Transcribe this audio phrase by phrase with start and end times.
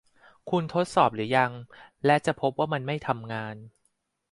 [0.49, 1.51] คุณทดสอบรึยัง
[2.05, 3.55] และจะพบว่ามันไม่ทำงาน